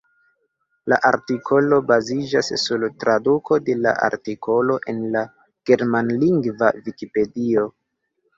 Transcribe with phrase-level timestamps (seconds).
[0.91, 5.23] La artikolo baziĝas sur traduko de la artikolo en la
[5.73, 7.69] germanlingva vikipedio.